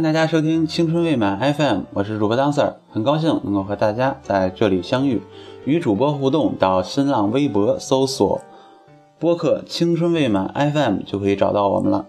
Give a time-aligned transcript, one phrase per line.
[0.00, 5.20] 欢迎大家收听青春未满 FM，我是主播 Dancer，很高兴能够和大家在这里相遇。
[5.66, 8.40] 与主播互动，到新浪微博搜索
[9.18, 12.06] 播客“青春未满 FM” 就可以找到我们了。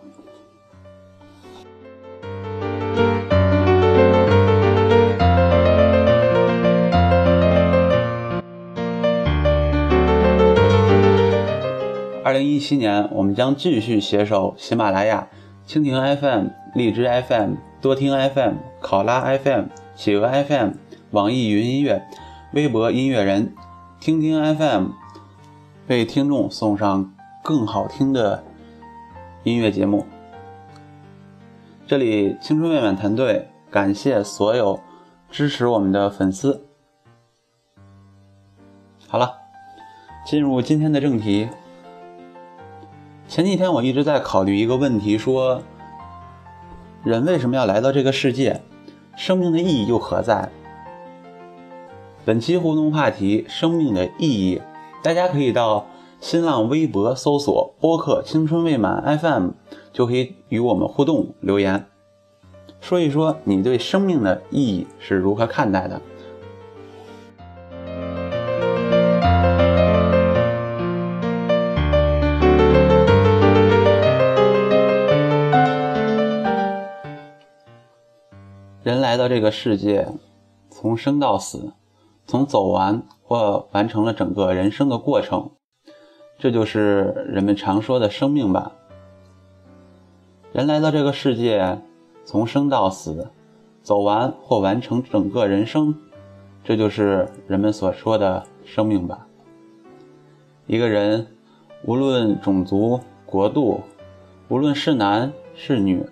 [12.23, 15.27] 二零一七年，我们将继续携手喜马拉雅、
[15.67, 20.73] 蜻蜓 FM、荔枝 FM、多听 FM、考拉 FM、企鹅 FM、
[21.09, 22.07] 网易云音乐、
[22.53, 23.55] 微博音乐人、
[23.99, 24.89] 听听 FM，
[25.87, 27.11] 为听众送上
[27.43, 28.43] 更好听的
[29.43, 30.05] 音乐节目。
[31.87, 34.79] 这里青春未满团队感谢所有
[35.31, 36.67] 支持我们的粉丝。
[39.07, 39.37] 好了，
[40.23, 41.49] 进入今天的正题。
[43.27, 45.63] 前几天我一直在考虑一个问题，说
[47.03, 48.61] 人为什么要来到这个世界？
[49.17, 50.49] 生命的意义又何在？
[52.23, 54.61] 本期互动话题：生命的意义。
[55.01, 55.87] 大家可以到
[56.19, 59.49] 新浪微博搜索“播客青春未满 FM”，
[59.91, 61.87] 就可以与我们互动留言，
[62.79, 65.99] 说一说你对生命的意义是如何看待的。
[79.21, 80.07] 到这个世界，
[80.71, 81.73] 从生到死，
[82.25, 85.51] 从走完或完成了整个人生的过程，
[86.39, 88.71] 这就是人们常说的生命吧。
[90.51, 91.77] 人来到这个世界，
[92.25, 93.27] 从生到死，
[93.83, 95.93] 走完或完成整个人生，
[96.63, 99.27] 这就是人们所说的生命吧。
[100.65, 101.27] 一个人，
[101.85, 103.81] 无论种族、国度，
[104.47, 106.03] 无论是男是女，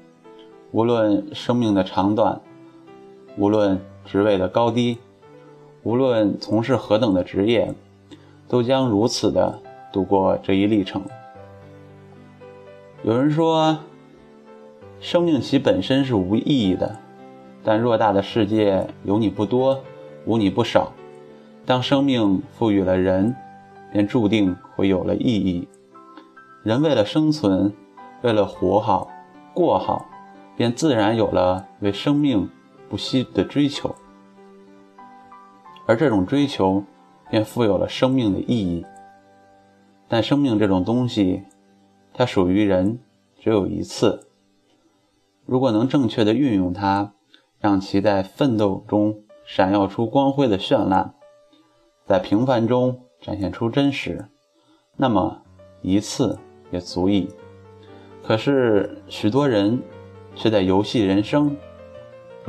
[0.72, 2.40] 无论生命的长短。
[3.40, 4.98] 无论职位的高低，
[5.84, 7.74] 无论从事何等的职业，
[8.50, 9.58] 都将如此的
[9.94, 11.02] 度过这一历程。
[13.02, 13.80] 有人说，
[15.00, 17.00] 生命其本身是无意义的，
[17.64, 19.82] 但偌大的世界有你不多，
[20.26, 20.92] 无你不少。
[21.66, 23.34] 当生命赋予了人，
[23.94, 25.66] 便注定会有了意义。
[26.64, 27.72] 人为了生存，
[28.22, 29.08] 为了活好、
[29.54, 30.06] 过好，
[30.58, 32.50] 便自然有了为生命。
[32.90, 33.94] 不息的追求，
[35.86, 36.84] 而这种追求
[37.30, 38.84] 便富有了生命的意义。
[40.08, 41.44] 但生命这种东西，
[42.12, 43.00] 它属于人，
[43.40, 44.28] 只有一次。
[45.46, 47.14] 如果能正确的运用它，
[47.60, 51.14] 让其在奋斗中闪耀出光辉的绚烂，
[52.06, 54.26] 在平凡中展现出真实，
[54.98, 55.44] 那么
[55.84, 56.40] 一次
[56.72, 57.30] 也足矣。
[58.24, 59.80] 可是许多人
[60.34, 61.56] 却在游戏人生。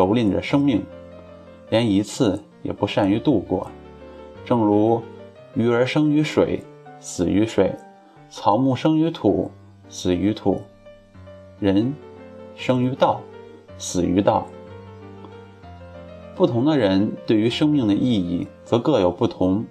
[0.01, 0.83] 蹂躏着生命，
[1.69, 3.71] 连一次也不善于度过。
[4.45, 5.03] 正如
[5.55, 6.63] 鱼儿生于水，
[6.99, 7.71] 死于水；
[8.31, 9.51] 草木生于土，
[9.89, 10.57] 死于土；
[11.59, 11.95] 人
[12.57, 13.21] 生于道，
[13.77, 14.47] 死于道。
[16.35, 19.65] 不同的人对于生命的意义则各有不同。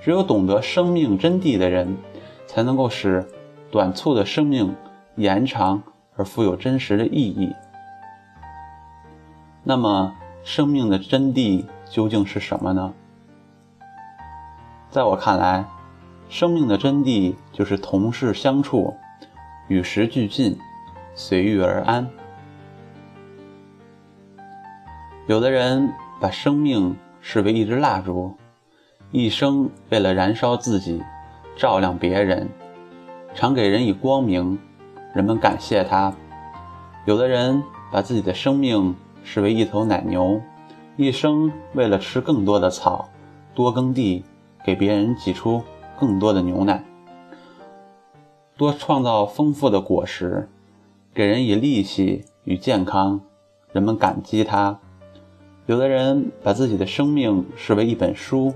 [0.00, 1.94] 只有懂得生命真谛的人，
[2.46, 3.26] 才能够使
[3.70, 4.74] 短促的生命
[5.16, 5.82] 延长
[6.16, 7.52] 而富有真实的意义。
[9.68, 10.14] 那么，
[10.44, 12.94] 生命的真谛究竟是什么呢？
[14.88, 15.62] 在我看来，
[16.30, 18.96] 生命的真谛就是同世相处，
[19.66, 20.58] 与时俱进，
[21.14, 22.08] 随遇而安。
[25.26, 28.34] 有的人把生命视为一支蜡烛，
[29.10, 31.02] 一生为了燃烧自己，
[31.54, 32.48] 照亮别人，
[33.34, 34.58] 常给人以光明，
[35.12, 36.10] 人们感谢他。
[37.04, 37.62] 有的人
[37.92, 38.96] 把自己的生命。
[39.24, 40.40] 视为一头奶牛，
[40.96, 43.08] 一生为了吃更多的草，
[43.54, 44.24] 多耕地，
[44.64, 45.62] 给别人挤出
[45.98, 46.84] 更多的牛奶，
[48.56, 50.48] 多创造丰富的果实，
[51.14, 53.20] 给人以利息与健康，
[53.72, 54.78] 人们感激他。
[55.66, 58.54] 有的人把自己的生命视为一本书，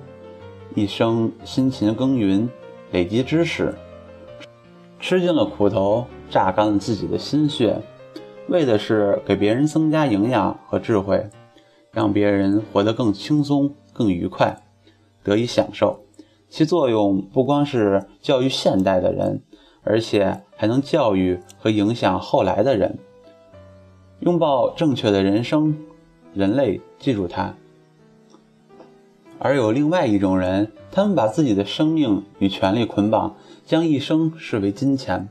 [0.75, 2.49] 一生辛勤耕耘，
[2.91, 3.75] 累积知识，
[4.99, 7.79] 吃尽了苦头，榨干了自己的心血。
[8.53, 11.27] 为的是给别人增加营养和智慧，
[11.91, 14.55] 让别人活得更轻松、更愉快，
[15.25, 16.05] 得以享受。
[16.51, 19.43] 其作用不光是教育现代的人，
[19.83, 22.99] 而且还能教育和影响后来的人。
[24.21, 25.75] 拥抱正确的人生，
[26.35, 27.55] 人类记住它。
[29.39, 33.35] 而有另外一种人，他们把自己的生命与权力捆绑，
[33.65, 35.31] 将一生视为金钱，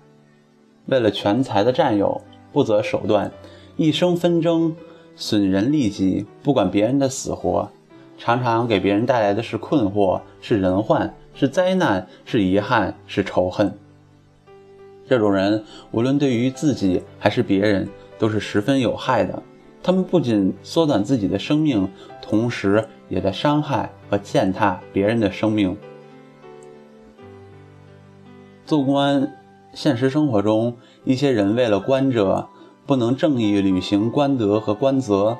[0.88, 2.20] 为了权财的占有。
[2.52, 3.32] 不择手段，
[3.78, 4.76] 一生纷争，
[5.16, 7.70] 损人利己，不管别人的死活，
[8.18, 13.74] 常常给别人带来的是困惑，是人患，是灾难，是遗憾，是仇恨。
[15.08, 17.88] 这种人无论对于自己还是别人，
[18.18, 19.42] 都是十分有害的。
[19.84, 21.90] 他们不仅缩短自己的生命，
[22.22, 25.76] 同时也在伤害和践踏别人的生命。
[28.64, 29.38] 纵观
[29.74, 32.48] 现实生活中，一些人为了官者，
[32.86, 35.38] 不能正义履行官德和官责，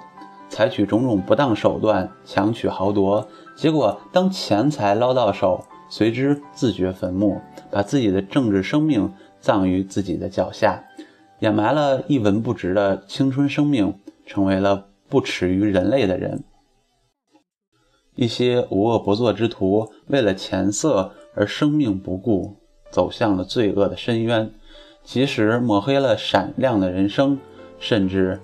[0.50, 10.84] 采取种种不当手段强取豪夺，结果当钱财捞到手，随之自掘坟墓，把自己的政治生命葬于自己的脚下，
[11.40, 13.94] 掩埋了一文不值的青春生命。
[14.24, 16.46] 成为了不耻于人类的人。
[18.16, 22.56] 一些无恶不作之徒为了钱色而生命不顾，
[22.92, 24.54] 走向了罪恶的深渊，
[25.04, 27.38] 即使抹黑了闪亮的人生，
[27.80, 28.40] 甚至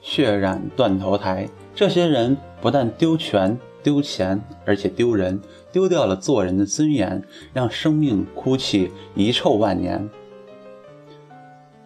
[0.00, 1.48] 血染断头台。
[1.74, 5.40] 这些人不但丢权丢钱，而且丢人，
[5.72, 10.08] 丢掉了做人的尊严，让生命哭泣遗臭万年。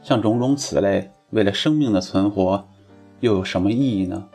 [0.02, 2.68] 像种种此类，为了生命的存活。
[3.20, 4.26] 又有什么意义呢？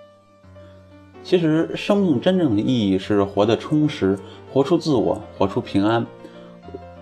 [1.21, 4.17] 其实，生命真正的意义是活得充实，
[4.53, 6.07] 活出自我，活出平安。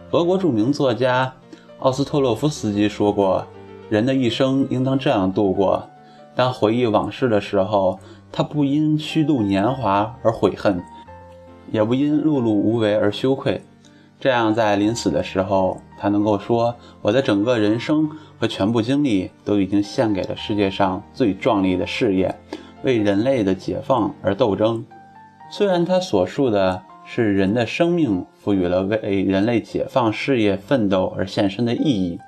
[0.10, 1.32] 俄国著名作家
[1.80, 3.45] 奥斯特洛夫斯基说过
[3.89, 5.88] ：“人的一生应当这样度过：
[6.36, 8.00] 当回忆往事的时候，
[8.31, 10.81] 他不因虚度年华而悔恨，
[11.72, 13.62] 也不因碌碌无为而羞愧。
[14.19, 22.36] 这样，在临死的时候，他能够说：我的整个人生。”和全部精力都已经献给了世界上最壮丽的事业，
[22.83, 24.86] 为人类的解放而斗争。
[25.50, 32.19] 虽然他所述的是人的生命赋予了为人类解放事业奋斗而献身的意义，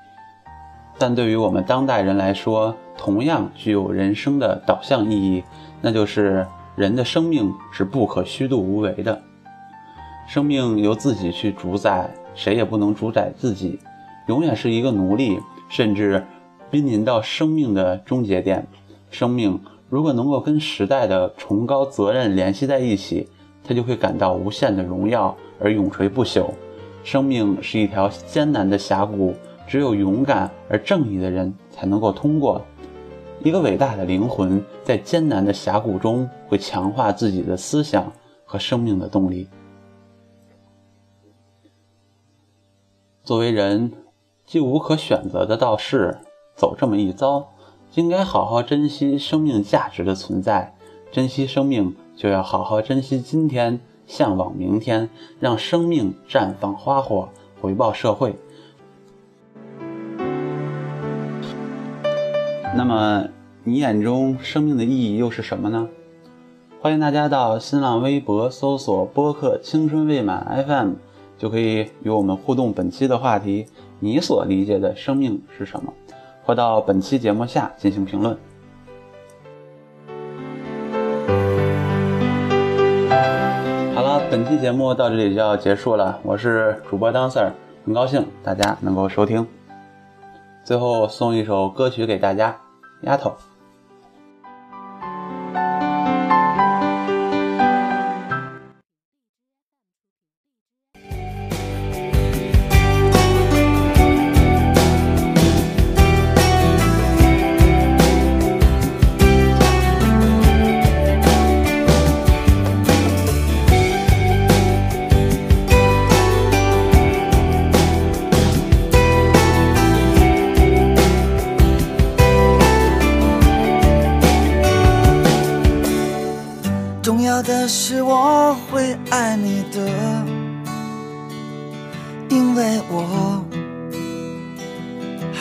[0.98, 5.44] 但对于我们当代人来说，同样具有人生的导向意义，
[5.80, 6.44] 那就是
[6.76, 9.22] 人的生命是不可虚度无为的。
[10.28, 13.80] 生命由自己去主宰，谁也不能主宰自己，
[14.28, 15.40] 永远是一个奴隶。
[15.70, 16.26] 甚至
[16.72, 18.66] 濒临到生命的终结点。
[19.12, 23.28] 生命如果能够跟时代的崇高责任联系在一起，
[23.64, 26.50] 它就会感到无限的荣耀而永垂不朽。
[27.04, 29.34] 生命是一条艰难的峡谷，
[29.68, 32.62] 只有勇敢而正义的人才能够通过。
[33.44, 38.12] 一个伟大的灵魂在艰难的峡谷中会强化自己的思想
[38.46, 39.48] 和生命的动力。
[43.24, 43.92] 作为人。
[44.48, 46.20] 既无可选择的道士
[46.56, 47.50] 走这么一遭，
[47.96, 50.74] 应该好好珍惜生命价值的存在。
[51.12, 55.08] 珍惜生命，就要好好珍惜今天，向往明天，
[55.40, 57.30] 让生命绽放花火，
[57.62, 58.36] 回报社会。
[62.76, 63.28] 那么，
[63.64, 65.88] 你眼中生命的意义又是什么呢？
[66.80, 70.94] 欢迎大家到新浪微博搜索播客“青春未满 FM”，
[71.38, 73.66] 就可以与我们互动本期的话题。
[74.00, 75.92] 你所理解的生命是什么？
[76.46, 78.38] 或到本期节目下进行评论。
[84.38, 86.20] 本期节目到这里就要结束了。
[86.22, 87.52] 我是主播当 Sir，
[87.84, 89.48] 很高兴大家能够收听。
[90.64, 92.52] 最后送一首歌曲给大家，
[93.08, 93.32] 《丫头》。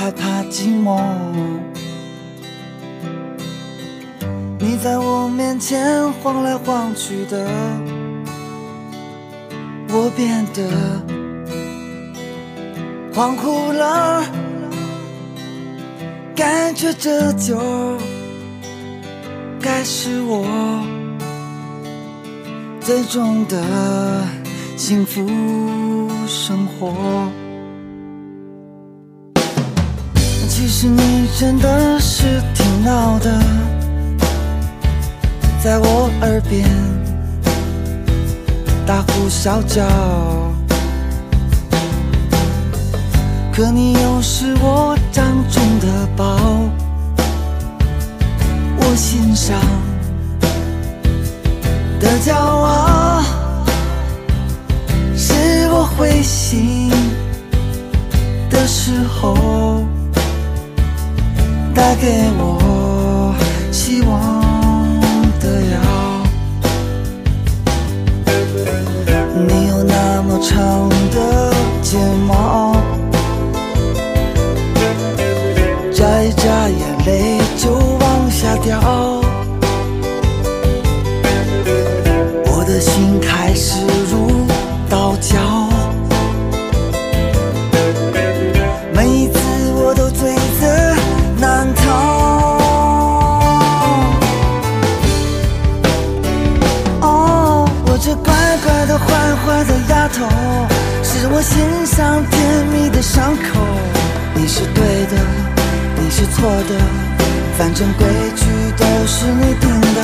[0.07, 1.01] 害怕寂寞。
[4.61, 7.45] 你在我面前晃来晃去的，
[9.89, 10.63] 我变得
[13.13, 14.23] 恍惚了，
[16.37, 17.59] 感觉这就
[19.61, 20.87] 该是我。
[22.81, 23.61] 最终的
[24.77, 25.29] 幸福
[26.29, 26.93] 生活。
[30.69, 33.41] 其实你真的是挺闹的，
[35.63, 36.69] 在我耳边
[38.85, 39.85] 大呼小叫。
[43.53, 46.37] 可你又是我掌中的宝，
[48.77, 49.57] 我心上
[52.01, 53.23] 的骄傲，
[55.15, 56.91] 是我灰心
[58.51, 59.86] 的时候
[61.77, 62.07] 带给
[62.39, 62.86] 我
[106.19, 106.75] 是错的，
[107.59, 110.01] 反正规矩都是你定的。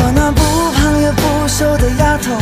[0.00, 0.40] 我那不
[0.72, 2.32] 胖也不瘦的丫头，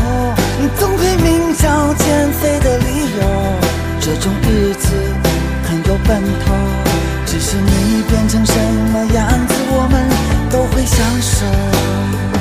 [0.60, 3.26] 你总拼命找减肥的理由。
[3.98, 4.94] 这种日子
[5.64, 6.54] 很有奔头，
[7.26, 8.54] 只是你变成什
[8.92, 10.08] 么样子，我们
[10.48, 12.35] 都会相守。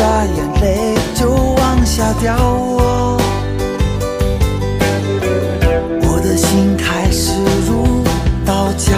[0.00, 3.20] 下眼泪就往下掉哦。
[6.00, 7.34] 我的心开始
[7.66, 8.02] 如
[8.46, 8.96] 刀绞，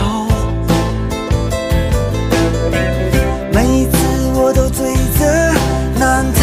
[3.53, 3.97] 每一次
[4.37, 5.27] 我都罪责
[5.99, 6.41] 难逃。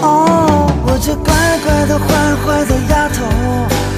[0.00, 3.26] 哦，我这乖乖的、坏坏的丫头，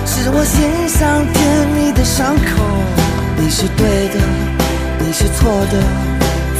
[0.04, 2.64] 是我心上甜蜜的伤口。
[3.38, 4.18] 你是对的，
[5.18, 5.82] 是错的，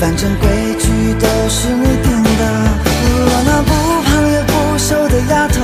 [0.01, 0.49] 反正规
[0.79, 0.89] 矩
[1.21, 2.43] 都是你定的。
[3.29, 3.71] 我那不
[4.07, 5.61] 胖也不瘦的丫头，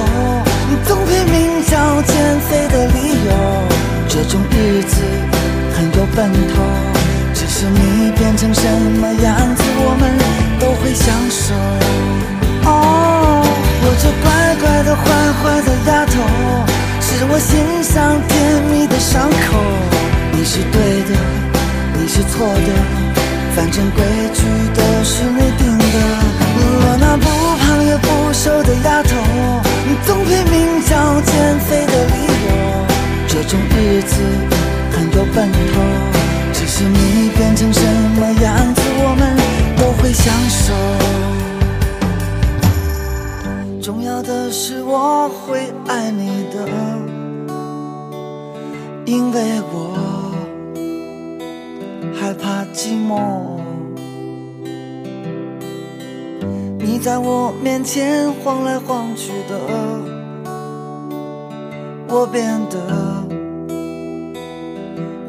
[0.69, 3.33] 你总拼命找减肥的理由。
[4.07, 5.01] 这种日子
[5.75, 6.61] 很有奔头，
[7.33, 8.61] 只是你变成什
[9.01, 10.13] 么样子，我们
[10.61, 12.32] 都会享受。
[22.43, 22.71] 你是错的，
[23.55, 24.03] 反正规
[24.35, 24.43] 矩
[24.75, 25.85] 都是你定的。
[26.85, 27.25] 我那不
[27.61, 29.11] 胖也不瘦的丫头，
[29.87, 32.51] 你总拼命找减肥的理由。
[33.29, 34.15] 这种日子
[34.91, 35.81] 很有奔头，
[36.53, 37.81] 只是你变成什
[38.19, 39.23] 么样子，我们
[39.77, 40.75] 都会享受。
[43.81, 46.69] 重要的是我会爱你的，
[49.05, 50.12] 因为我
[52.83, 53.21] 寂寞。
[56.81, 59.55] 你在我面前晃来晃去的，
[62.09, 62.81] 我变得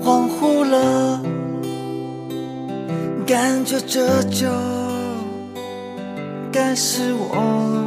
[0.03, 1.21] 恍惚了，
[3.27, 4.47] 感觉这就
[6.51, 7.83] 该是我。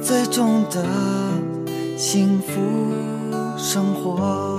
[0.00, 0.82] 最终的
[1.98, 2.62] 幸福
[3.58, 4.53] 生活。